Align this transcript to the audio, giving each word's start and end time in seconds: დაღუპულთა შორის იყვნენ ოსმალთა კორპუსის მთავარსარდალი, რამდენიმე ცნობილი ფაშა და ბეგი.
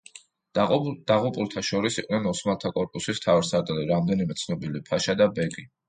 დაღუპულთა 1.11 1.63
შორის 1.67 1.99
იყვნენ 2.03 2.27
ოსმალთა 2.33 2.73
კორპუსის 2.81 3.23
მთავარსარდალი, 3.23 3.87
რამდენიმე 3.95 4.43
ცნობილი 4.45 4.87
ფაშა 4.93 5.21
და 5.23 5.35
ბეგი. 5.41 5.73